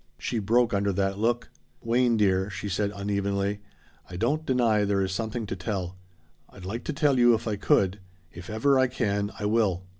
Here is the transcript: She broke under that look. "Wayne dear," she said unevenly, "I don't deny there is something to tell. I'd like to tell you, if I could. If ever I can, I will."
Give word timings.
She 0.17 0.39
broke 0.39 0.73
under 0.73 0.91
that 0.93 1.19
look. 1.19 1.51
"Wayne 1.79 2.17
dear," 2.17 2.49
she 2.49 2.67
said 2.69 2.91
unevenly, 2.95 3.59
"I 4.09 4.15
don't 4.17 4.47
deny 4.47 4.83
there 4.83 5.01
is 5.03 5.11
something 5.11 5.45
to 5.45 5.55
tell. 5.55 5.95
I'd 6.49 6.65
like 6.65 6.83
to 6.85 6.93
tell 6.93 7.19
you, 7.19 7.35
if 7.35 7.47
I 7.47 7.55
could. 7.55 7.99
If 8.31 8.49
ever 8.49 8.79
I 8.79 8.87
can, 8.87 9.29
I 9.37 9.45
will." 9.45 9.83